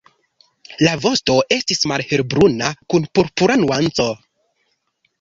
[0.87, 4.13] La vosto estis malhelbruna kun purpura nuanco.